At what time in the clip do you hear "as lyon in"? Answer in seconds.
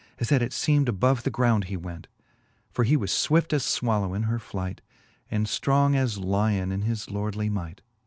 5.95-6.81